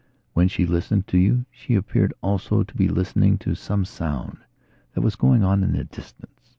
[0.33, 4.39] When she listened to you she appeared also to be listening to some sound
[4.95, 6.49] that was going on in the distance.